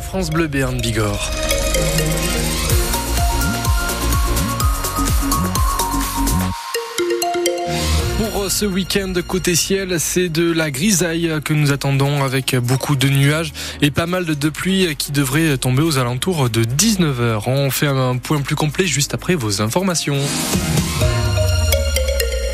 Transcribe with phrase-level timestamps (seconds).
[0.00, 1.30] France Bleu Béarn Bigorre.
[8.16, 13.10] Pour ce week-end côté ciel, c'est de la grisaille que nous attendons avec beaucoup de
[13.10, 13.52] nuages
[13.82, 17.42] et pas mal de pluie qui devrait tomber aux alentours de 19h.
[17.46, 20.16] On fait un point plus complet juste après vos informations.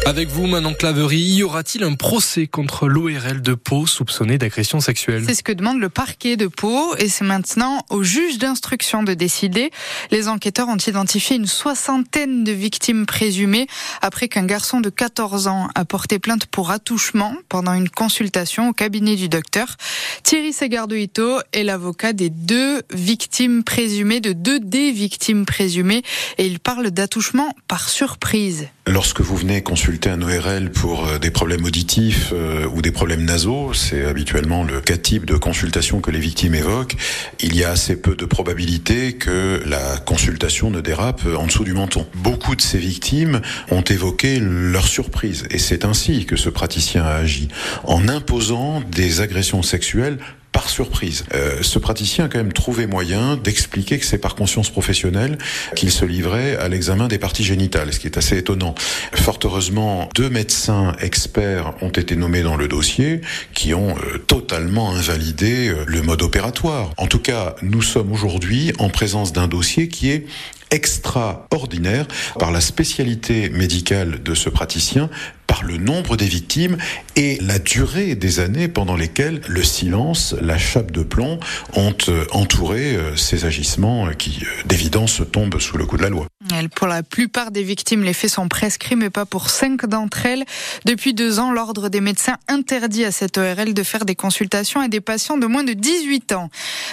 [0.08, 5.24] Avec vous, Manon Claverie, y aura-t-il un procès contre l'ORL de Pau soupçonné d'agression sexuelle?
[5.26, 9.12] C'est ce que demande le parquet de Pau et c'est maintenant au juge d'instruction de
[9.12, 9.70] décider.
[10.10, 13.66] Les enquêteurs ont identifié une soixantaine de victimes présumées
[14.00, 18.72] après qu'un garçon de 14 ans a porté plainte pour attouchement pendant une consultation au
[18.72, 19.76] cabinet du docteur.
[20.22, 26.02] Thierry Segardo-Ito est l'avocat des deux victimes présumées, de deux des victimes présumées
[26.38, 28.68] et il parle d'attouchement par surprise.
[28.88, 33.22] Lorsque vous venez consulter un ORL pour euh, des problèmes auditifs euh, ou des problèmes
[33.22, 36.96] nasaux, c'est habituellement le cas type de consultation que les victimes évoquent,
[37.38, 41.74] il y a assez peu de probabilité que la consultation ne dérape en dessous du
[41.74, 42.06] menton.
[42.14, 47.16] Beaucoup de ces victimes ont évoqué leur surprise et c'est ainsi que ce praticien a
[47.16, 47.48] agi
[47.84, 50.16] en imposant des agressions sexuelles
[50.58, 51.24] par surprise.
[51.34, 55.38] Euh, ce praticien a quand même trouvé moyen d'expliquer que c'est par conscience professionnelle
[55.76, 58.74] qu'il se livrait à l'examen des parties génitales, ce qui est assez étonnant.
[59.14, 63.20] Fort heureusement, deux médecins experts ont été nommés dans le dossier
[63.54, 66.90] qui ont euh, totalement invalidé euh, le mode opératoire.
[66.96, 70.26] En tout cas, nous sommes aujourd'hui en présence d'un dossier qui est
[70.70, 72.06] extraordinaire
[72.38, 75.10] par la spécialité médicale de ce praticien,
[75.46, 76.76] par le nombre des victimes
[77.16, 81.40] et la durée des années pendant lesquelles le silence, la chape de plomb
[81.74, 86.10] ont euh, entouré euh, ces agissements qui, euh, d'évidence, tombent sous le coup de la
[86.10, 86.26] loi.
[86.74, 90.44] Pour la plupart des victimes, les faits sont prescrits, mais pas pour cinq d'entre elles.
[90.84, 94.88] Depuis deux ans, l'Ordre des médecins interdit à cette ORL de faire des consultations à
[94.88, 96.48] des patients de moins de 18 ans.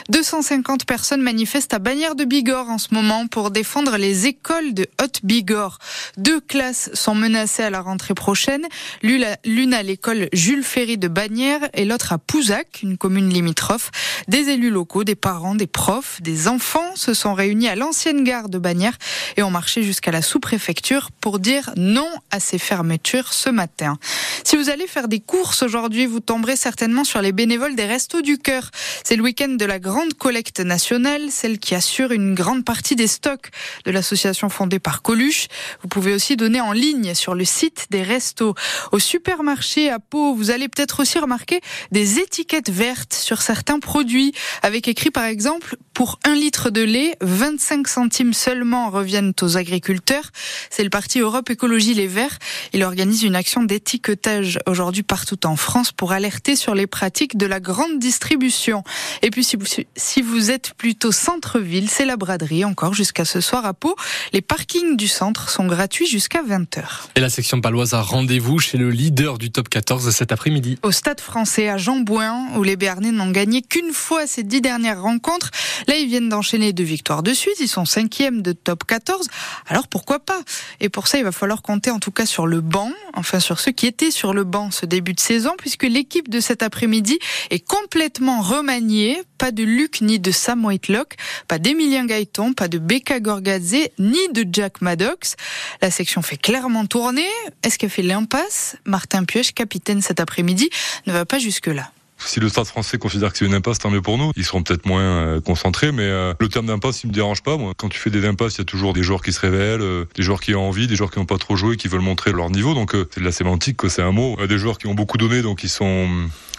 [0.09, 4.87] 250 personnes manifestent à Bagnères de Bigorre en ce moment pour défendre les écoles de
[5.01, 5.79] Haute-Bigorre.
[6.17, 8.65] Deux classes sont menacées à la rentrée prochaine.
[9.03, 13.91] L'une à l'école Jules Ferry de Bagnères et l'autre à Pouzac, une commune limitrophe.
[14.27, 18.49] Des élus locaux, des parents, des profs, des enfants se sont réunis à l'ancienne gare
[18.49, 18.97] de Bagnères
[19.37, 23.97] et marché jusqu'à la sous-préfecture pour dire non à ces fermetures ce matin.
[24.43, 28.21] Si vous allez faire des courses aujourd'hui, vous tomberez certainement sur les bénévoles des Restos
[28.21, 28.71] du Cœur.
[29.03, 33.07] C'est le week-end de la grande collecte nationale, celle qui assure une grande partie des
[33.07, 33.49] stocks
[33.85, 35.47] de l'association fondée par Coluche.
[35.81, 38.55] Vous pouvez aussi donner en ligne sur le site des restos.
[38.91, 44.33] Au supermarché à Pau, vous allez peut-être aussi remarquer des étiquettes vertes sur certains produits,
[44.61, 50.29] avec écrit par exemple pour un litre de lait, 25 centimes seulement reviennent aux agriculteurs.
[50.69, 52.37] C'est le parti Europe Écologie Les Verts.
[52.73, 57.45] Il organise une action d'étiquetage aujourd'hui partout en France pour alerter sur les pratiques de
[57.45, 58.83] la grande distribution.
[59.21, 63.39] Et puis si vous, si vous êtes plutôt centre-ville, c'est la braderie encore jusqu'à ce
[63.39, 63.95] soir à Pau.
[64.33, 66.83] Les parkings du centre sont gratuits jusqu'à 20h.
[67.15, 70.77] Et la section paloise a rendez-vous chez le leader du top 14 cet après-midi.
[70.83, 75.01] Au stade français à Jean-Bouin, où les Béarnais n'ont gagné qu'une fois ces dix dernières
[75.01, 75.51] rencontres.
[75.87, 77.55] Là, ils viennent d'enchaîner deux victoires de suite.
[77.59, 79.27] Ils sont cinquièmes de top 14.
[79.67, 80.41] Alors pourquoi pas?
[80.79, 83.59] Et pour ça, il va falloir compter en tout cas sur le banc, enfin sur
[83.59, 87.19] ceux qui étaient sur le banc ce début de saison, puisque l'équipe de cet après-midi
[87.49, 89.21] est complètement remaniée.
[89.37, 91.15] Pas de Luc ni de Sam Whitelock,
[91.47, 95.35] pas d'Emilien Gaëton, pas de Becca Gorgadze, ni de Jack Maddox.
[95.81, 97.27] La section fait clairement tourner.
[97.63, 98.77] Est-ce qu'elle fait l'impasse?
[98.85, 100.69] Martin Pioche, capitaine cet après-midi,
[101.05, 101.91] ne va pas jusque-là.
[102.17, 104.31] Si le Stade français considère que c'est une impasse, tant mieux pour nous.
[104.35, 107.57] Ils seront peut-être moins euh, concentrés, mais euh, le terme d'impasse, il me dérange pas.
[107.57, 109.81] Moi, quand tu fais des impasses, il y a toujours des joueurs qui se révèlent,
[109.81, 112.01] euh, des joueurs qui ont envie, des joueurs qui n'ont pas trop joué, qui veulent
[112.01, 112.73] montrer leur niveau.
[112.73, 114.37] Donc c'est de la sémantique, que c'est un mot.
[114.47, 116.09] Des joueurs qui ont beaucoup donné, donc ils sont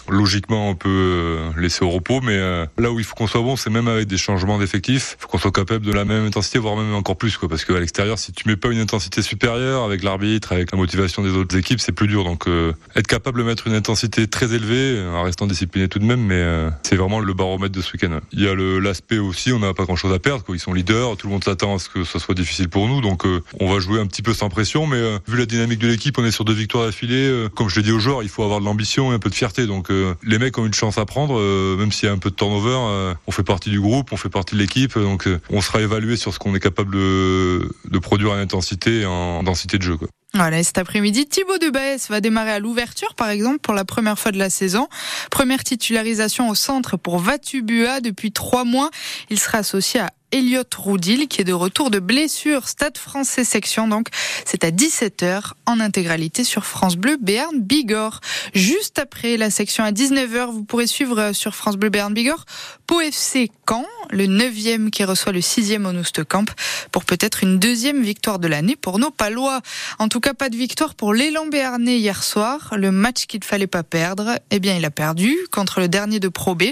[0.09, 3.41] logiquement on peut euh, laisser au repos, mais euh, là où il faut qu'on soit
[3.41, 6.59] bon, c'est même avec des changements d'effectifs, faut qu'on soit capable de la même intensité,
[6.59, 9.83] voire même encore plus, quoi, parce qu'à l'extérieur, si tu mets pas une intensité supérieure
[9.83, 12.23] avec l'arbitre, avec la motivation des autres équipes, c'est plus dur.
[12.23, 16.05] Donc euh, être capable de mettre une intensité très élevée, en restant discipliné tout de
[16.05, 16.43] même, mais
[16.83, 18.19] c'est vraiment le baromètre de ce week-end.
[18.31, 20.55] Il y a l'aspect aussi, on n'a pas grand-chose à perdre, quoi.
[20.55, 23.01] ils sont leaders, tout le monde s'attend à ce que ça soit difficile pour nous,
[23.01, 23.25] donc
[23.59, 26.25] on va jouer un petit peu sans pression, mais vu la dynamique de l'équipe, on
[26.25, 27.47] est sur deux victoires d'affilée.
[27.55, 29.35] comme je l'ai dit aux joueurs, il faut avoir de l'ambition et un peu de
[29.35, 29.89] fierté, donc
[30.23, 32.35] les mecs ont une chance à prendre, euh, même s'il y a un peu de
[32.35, 32.75] turnover.
[32.75, 35.81] Euh, on fait partie du groupe, on fait partie de l'équipe, donc euh, on sera
[35.81, 39.83] évalué sur ce qu'on est capable de, de, produire en intensité et en densité de
[39.83, 39.97] jeu.
[40.33, 44.31] Voilà, cet après-midi, Thibaut Debaès va démarrer à l'ouverture, par exemple, pour la première fois
[44.31, 44.87] de la saison.
[45.31, 48.91] Première titularisation au centre pour Vatubua depuis trois mois.
[49.29, 52.67] Il sera associé à Elliot Roudil qui est de retour de blessure.
[52.67, 54.09] Stade français section donc.
[54.45, 58.21] C'est à 17h en intégralité sur France Bleu Béarn Bigorre.
[58.53, 62.45] Juste après la section à 19h, vous pourrez suivre sur France Bleu Béarn Bigorre
[62.85, 66.49] Pau FC Caen, le 9e qui reçoit le 6e au Camp
[66.91, 69.61] pour peut-être une deuxième victoire de l'année pour nos Palois.
[69.99, 72.73] En tout cas, pas de victoire pour l'élan béarnais hier soir.
[72.75, 76.19] Le match qu'il ne fallait pas perdre, eh bien, il a perdu contre le dernier
[76.19, 76.63] de Pro B.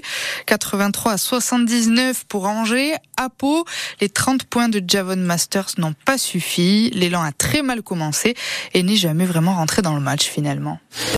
[0.45, 2.93] 83 à 79 pour Angers.
[3.17, 3.65] À Pau,
[4.01, 6.91] les 30 points de Javon Masters n'ont pas suffi.
[6.93, 8.35] L'élan a très mal commencé
[8.73, 10.79] et n'est jamais vraiment rentré dans le match finalement.